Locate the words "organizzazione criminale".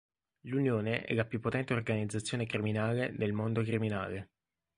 1.75-3.13